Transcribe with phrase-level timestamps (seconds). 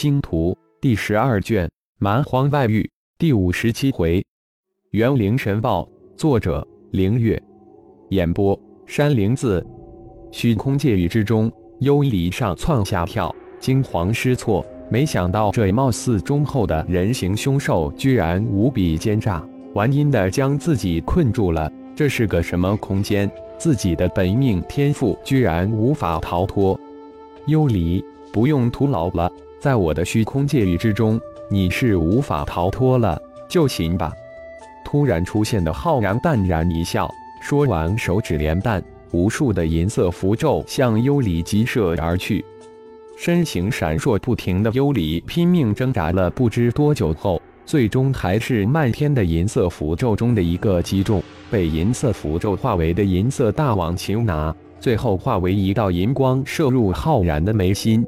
[0.00, 2.88] 星图第十二卷蛮荒外域
[3.18, 4.24] 第五十七回，
[4.92, 7.42] 元灵神报，作者凌月，
[8.10, 8.56] 演播
[8.86, 9.66] 山灵子。
[10.30, 11.50] 虚空界域之中，
[11.80, 14.64] 幽离上窜下跳，惊慌失措。
[14.88, 19.44] 没想到这貌似忠厚的人形凶兽，居然无比奸诈，
[19.74, 21.68] 玩阴的将自己困住了。
[21.96, 23.28] 这是个什么空间？
[23.58, 26.78] 自己的本命天赋居然无法逃脱。
[27.48, 28.00] 幽离，
[28.32, 29.28] 不用徒劳了，
[29.60, 31.20] 在我的虚空界域之中，
[31.50, 34.12] 你是无法逃脱了，就行吧。
[34.84, 37.10] 突然出现的浩然淡然一笑，
[37.42, 42.44] 说完，手指连弹，无数的银色符咒向幽离击射而去。
[43.16, 58.06] 身形闪烁不停的幽离拼命挣扎了不知多久后，最终还是漫天的银色符咒中的一个击中，被银色符咒化为的银色大网擒拿，最后化为一道银光射入浩然的眉心。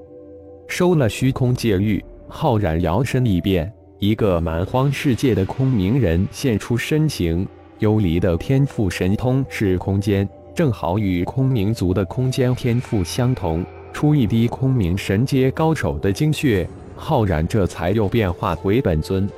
[0.70, 7.46] 收了虚空界域，浩然摇身一变，一个蛮荒世界的空明人现出身形。
[7.80, 13.66] 幽离的天赋神通是空间，正好与空明族的空间天赋相同。
[13.92, 19.28] 出一滴空明神阶高手的精血，浩然这才又变化回本尊。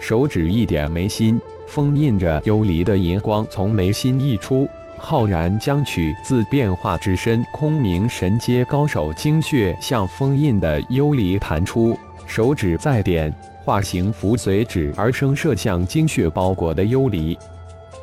[0.00, 4.68] 手指一点眉心，封印着幽离的银光从眉心溢出。
[4.98, 13.32] 浩然将取自变化之身空明神阶高手精血向封印的幽离弹出，手指再点，
[13.64, 17.38] 化形符随指而生，射向精血包裹的幽离。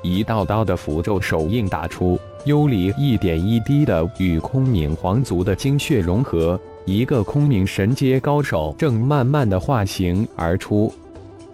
[0.02, 2.20] 一道道的符咒手印打出。
[2.46, 10.94] 幽离一点一滴的与空明皇族的精血融合，一个空明神阶高手正慢慢的化形而出，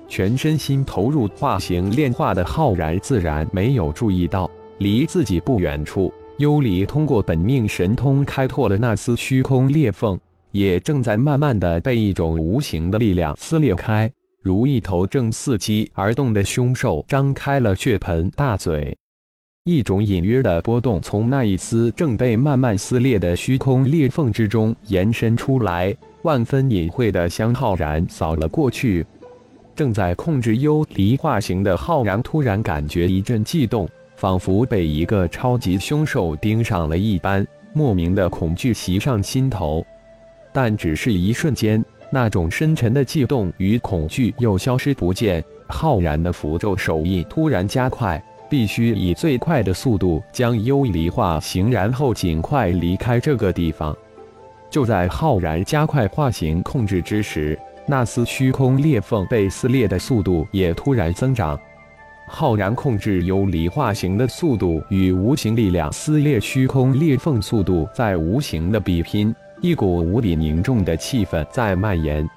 [0.07, 10.17] 全身心投入化形炼化的浩然自然没有注意到，离自己不远处，幽离通过本命神通开拓了那丝虚空裂缝，
[10.51, 14.09] 也正在慢慢的被一种无形的力量撕裂开，
[14.41, 18.97] 如一头正伺机而动的凶兽张开了血盆大嘴。
[19.65, 29.05] 一种隐约的波动从那一丝正被慢慢撕裂的虚空裂缝之中延伸出来，万分隐晦的向浩然扫了过去。
[29.75, 33.87] 正在控制幽离化形的浩然突然感觉一阵悸动，
[34.19, 39.85] 仿佛被一个超级凶兽盯上了一般，莫名的恐惧袭上心头。
[40.51, 45.41] 但只是一瞬间，那种深沉的悸动与恐惧又消失不见。
[45.69, 48.21] 浩然的符咒手印突然加快。
[48.49, 53.95] 必须以最快的速度将幽离化形，然后尽快离开这个地方。
[54.71, 61.59] 就在浩然加快化形控制之时，那丝虚空裂缝被撕裂的速度也突然增长。
[62.31, 72.29] 浩然控制幽离化形的速度与无形力量撕裂虚空裂缝速度在无形的比拼，一股无比凝重的气氛在蔓延。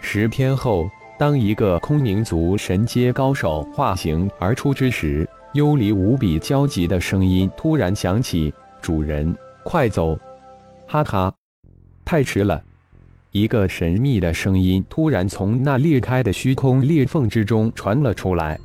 [0.00, 0.88] 十天后，
[1.18, 5.28] 当一个空冥族神阶高手化形而出之时。
[5.54, 8.50] 幽离无比焦急的声音突然响起
[8.80, 10.18] ：“主人，快走！”
[10.88, 11.30] 哈哈，
[12.06, 12.62] 太迟了！
[13.32, 18.58] 一个神秘的声音突然从那裂开的虚空裂缝之中传了出来。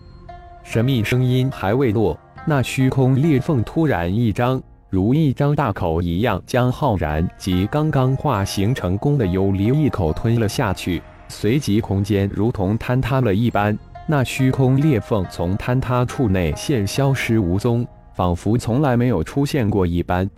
[0.69, 11.01] 神秘声音还未落，那虚空裂缝突然一张，如一张大口一样，将浩然及刚刚化形成功的幽离一口吞了下去。
[11.29, 13.75] 随即，空间如同坍塌了一般。
[14.05, 20.29] 那虚空裂缝从坍塌处内现消失无踪，仿佛从来没有出现过一般。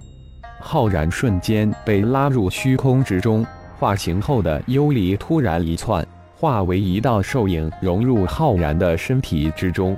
[0.60, 3.44] 浩然瞬间被拉入虚空之中，
[3.80, 9.98] 化形后的幽离突然一窜，化为一道兽影，融入浩然的身体之中。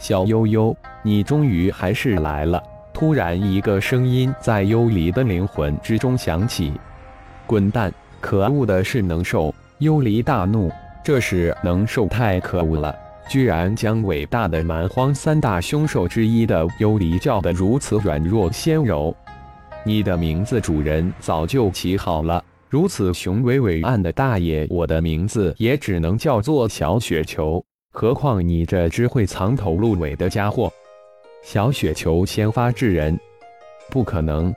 [0.00, 2.60] 小悠悠，你终于还是来了！
[2.92, 6.72] 突然，一个声音在幽离的灵魂之中响起
[7.46, 7.92] ：“滚蛋！
[8.18, 10.72] 可恶的是能兽！”幽离大怒。
[11.04, 12.94] 这时，能兽太可恶了，
[13.28, 19.14] 居然将伟大的蛮荒三大凶兽之一的幽离叫得如此软弱纤柔。
[19.84, 22.42] 你的名字，主人早就起好了。
[22.68, 27.62] 如此雄伟伟岸的大爷，我的名字也只能叫做小雪球。
[27.92, 30.70] 何况你这只会藏头露尾的家伙！
[31.42, 33.18] 小雪球先发制人，
[33.90, 34.54] 不可能！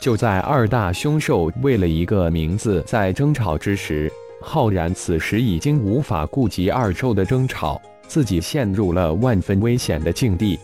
[0.00, 4.12] 就在二大凶兽为了一个名字在争吵之时。
[4.42, 10.58] 浩然此时已经无法顾及二兽的争吵，自己陷入了万分危险的境地。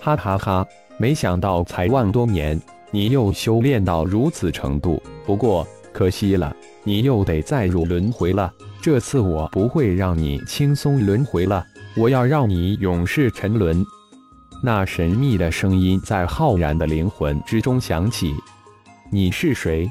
[0.00, 0.66] 哈哈哈！
[0.98, 5.00] 没想到才万多年，你又修炼到如此程度。
[5.24, 8.52] 不过可惜了，你又得再入轮回了。
[8.90, 11.62] 这次我不会让你轻松轮回了，
[11.94, 13.84] 我要让你永世沉沦。
[14.62, 18.34] 那神秘的声音在浩然的灵魂之中响起
[19.12, 19.90] ：“你是谁？”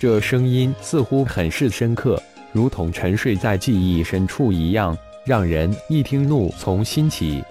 [0.00, 2.18] 这声音似乎很是深刻。
[2.50, 7.44] 如同沉睡在记忆深处一样，让人一听怒从心起。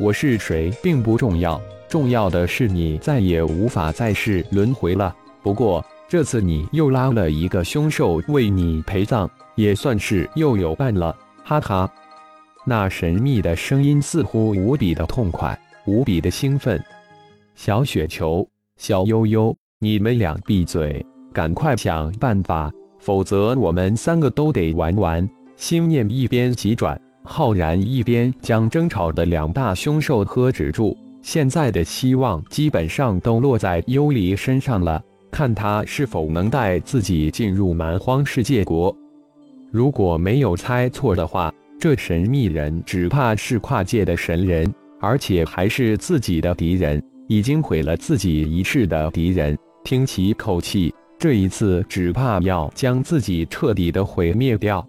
[0.00, 5.14] 我是谁并不重要，重要的是你再也无法再世轮回了。
[5.42, 11.14] 不过这次你又拉了一个凶兽为你陪葬，也算是又有伴了。
[11.44, 11.92] 哈哈，
[12.64, 16.82] 那神秘的声音似乎无比的痛快，无比的兴奋。
[17.54, 25.28] 小雪球，小悠悠，你们俩闭嘴，赶快想办法，否则我们三个都得玩完。
[25.56, 30.96] 心念一边急转，浩然一边将争吵的两大凶兽喝止住。
[31.20, 38.94] 现在的希望基本上都落在幽离身上了，看他是否能带自己进入蛮荒世界国。
[39.70, 47.02] 如果没有猜错的话，这神秘人只怕是跨界的神人，而且还是自己的敌人。
[47.28, 54.84] 已经毁了自己一世的敌人，听其口气，这一次只怕要将自己彻底的毁灭掉。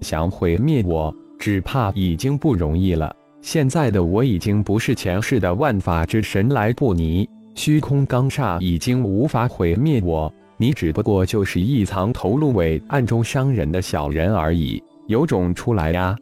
[0.00, 3.12] 想毁灭我，只怕已经不容易了。
[3.42, 10.32] 现在的我已经不是前世的万法之神莱布尼，虚空钢煞已经无法毁灭我。
[10.56, 16.16] 你只不过就是一藏头露尾、暗中伤人的小人而已，有种出来呀！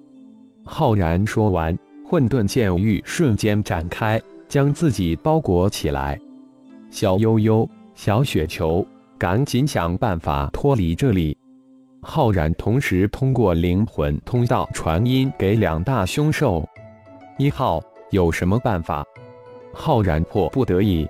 [0.64, 1.76] 浩然说完，
[2.06, 4.20] 混沌剑域瞬间展开。
[4.49, 6.20] 将自己包裹起来，
[6.90, 8.87] 小悠悠、小雪球，
[9.17, 11.34] 赶紧想办法脱离这里。
[12.02, 16.69] 浩然同时通过灵魂通道传音给两大凶兽。
[17.38, 19.02] 一号有什么办法？
[19.73, 21.08] 浩然迫不得已。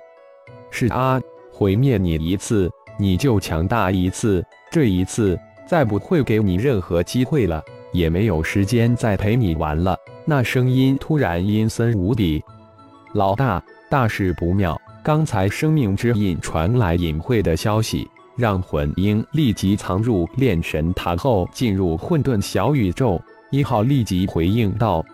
[0.75, 1.21] 是啊，
[1.51, 2.67] 毁灭你一次，
[2.97, 4.43] 你就强大一次。
[4.71, 9.95] 这一次再不会给你任何机会了，也没有时间再陪你玩了。
[10.25, 12.43] 那声音突然阴森无比。
[13.13, 14.75] 老大，大事不妙！
[15.03, 23.21] 刚才生命之印传来隐晦的消息，让魂婴立即藏入炼神塔后进入混沌小宇宙。
[23.51, 25.05] 一号立即回应道：“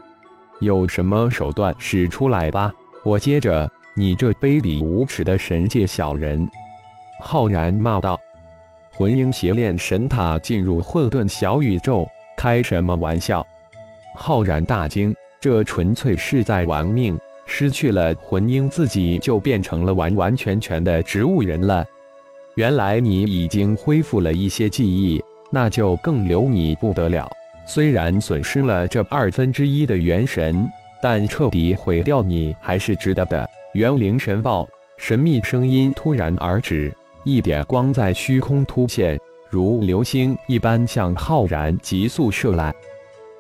[0.62, 2.72] 有什么手段使出来吧，
[3.04, 6.50] 我接着你这卑鄙无耻的神界小人！”
[7.22, 8.20] 浩然骂道
[8.92, 12.08] ：“魂婴邪炼神塔进入混沌小宇宙，
[12.38, 13.46] 开什么玩笑？”
[14.16, 17.18] 浩然大惊，这纯粹是在玩命！
[17.46, 21.86] 失去了魂婴，自己就变成了完完全全的植物人了。
[22.56, 27.30] 原来你已经恢复了一些记忆，那就更留你不得了。
[27.66, 30.70] 虽然损失了这二分之一的元神，
[31.02, 33.50] 但彻底毁掉你还是值得的。
[33.74, 34.68] 元灵神爆，
[34.98, 36.92] 神秘声音突然而止，
[37.24, 42.74] 一点光在虚空突现，如流星一般向浩然急速射来。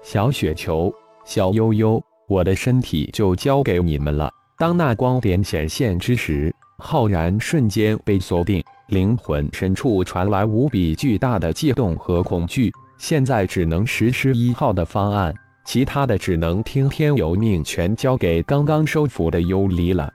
[0.04, 0.94] 小雪球，
[1.26, 2.02] 小悠悠。
[2.28, 4.32] 我的身体就交给你们了。
[4.56, 12.72] 当那光点显现之时，浩然瞬间被锁定，灵魂深处传来无比巨大的悸动和恐惧。
[13.00, 15.34] 现在只能实施一号的方案，
[15.66, 20.14] 其他的只能听天由命，全交给刚刚收服的幽离了。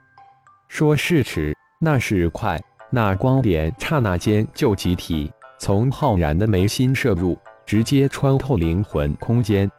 [0.75, 2.61] 说是迟，那是快。
[2.89, 9.71] 那光点刹那间就集体从浩然的眉心射入，直接穿透灵魂空间，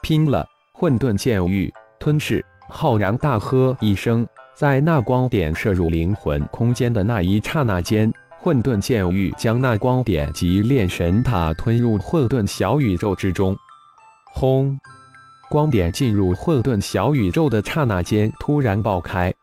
[0.00, 0.46] 拼了！
[0.72, 4.24] 混沌剑域吞噬，浩然大喝一声，
[4.54, 8.08] 在那光点射入灵魂空间的那一刹那间，
[8.38, 13.56] 混沌剑域将那光点及炼神塔吞入混沌小宇宙之中。
[14.32, 14.78] 轰！
[15.50, 19.34] 光点进入混沌小宇宙的刹那间，突然爆开，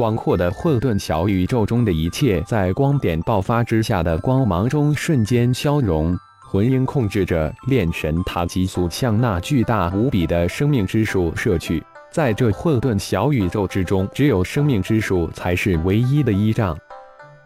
[0.00, 6.18] 广阔的混沌小宇宙中的一切，在光点爆发之下的光芒中瞬间消融。
[6.40, 11.84] 魂鹰控制着炼神塔，急速向那巨大无比的生命之树射去。
[12.10, 16.74] 在这混沌小宇宙之中，只有生命之树才是唯一的依仗。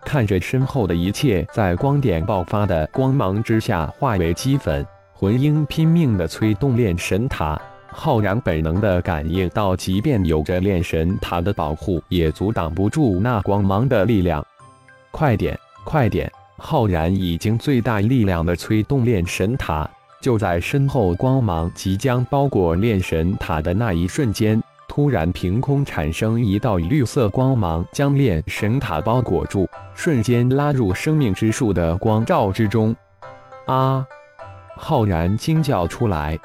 [0.05, 7.61] 看着身后的一切在光点爆发的光芒之下化为齑粉，魂鹰拼命地催动炼神塔。
[7.97, 14.45] 浩然本能的感应到，即便有着炼神塔的保护，也阻挡不住那光芒的力量。
[15.13, 16.31] 快点，快点！
[16.59, 19.89] 浩然已经最大力量的催动炼神塔，
[20.21, 32.95] 就在身后光芒即将包裹炼神塔的那一瞬间，突然凭空产生一道绿色光芒，将炼神塔包裹住，瞬间拉入生命之树的光照之中。
[33.67, 34.05] 啊！
[34.77, 36.37] 浩然惊叫出来。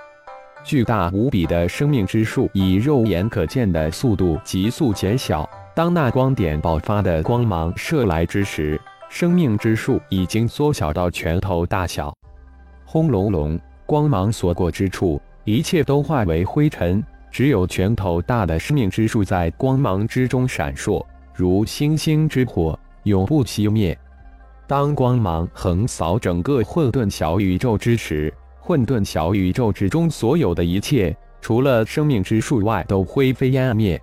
[0.69, 8.79] 巨大无比的生命之树以肉眼可见的速度急速减小，当那光点爆发的光芒射来之时。
[9.09, 12.15] 生命之树已经缩小到拳头大小，
[12.85, 23.97] 轰隆隆，光芒所过之处，一切都化为灰尘，只有拳头大的生命之树在光芒之中闪烁，如星星之火，永不熄灭。
[24.67, 28.31] 当光芒横扫整个混沌小宇宙之时，
[28.69, 33.99] 混沌小宇宙之中所有的一切，除了生命之树外，都灰飞烟灭。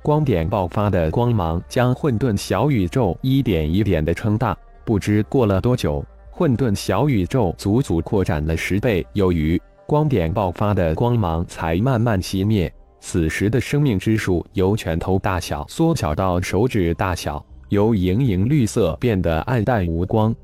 [0.00, 9.60] 光点爆发的光芒将混沌小宇宙一点一点的撑大，不知过了多久，混沌小宇宙足足扩展了十倍有余。
[9.86, 12.72] 光点爆发的光芒才慢慢熄灭。
[13.00, 20.34] 此时的生命之树由拳头大小缩小到手指大小，由莹莹绿色变得暗淡无光。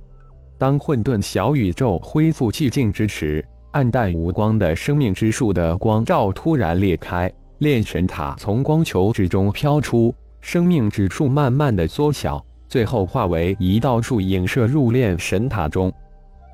[0.59, 7.31] 当混沌小宇宙恢复寂静之时，暗淡无光的生命之树的光照突然裂开。
[7.59, 15.93] 炼神塔从光球之中飘出，生命之树慢慢的缩小，最后化为一道树影射入炼神塔中。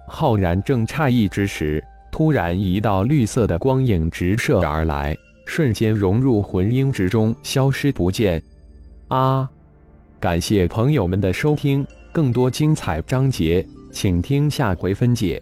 [0.06, 5.16] 浩然正诧异之时，突然一道绿色的光影直射而来，
[5.46, 8.42] 瞬间融入魂婴之中，消失不见。
[9.08, 9.48] 啊！
[10.20, 15.40] 感谢朋友们的收听，更多精彩章节，请听下回分解。